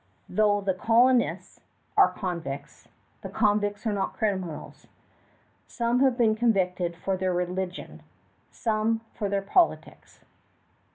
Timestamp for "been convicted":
6.17-6.95